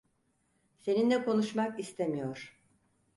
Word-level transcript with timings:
Seninle 0.79 1.23
konuşmak 1.25 1.79
istemiyor. 1.79 2.59